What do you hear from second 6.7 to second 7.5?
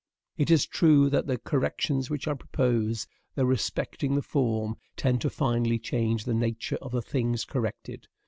of the things